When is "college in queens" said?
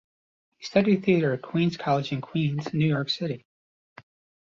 1.77-2.73